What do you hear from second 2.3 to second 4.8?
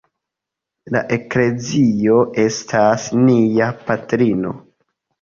estas nia patrino.